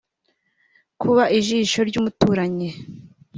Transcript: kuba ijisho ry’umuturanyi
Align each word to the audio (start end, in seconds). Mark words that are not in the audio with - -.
kuba 1.01 1.23
ijisho 1.37 1.79
ry’umuturanyi 1.89 2.69